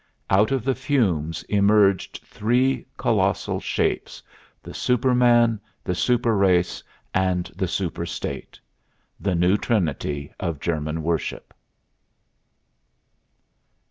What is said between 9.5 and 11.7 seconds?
Trinity of German worship.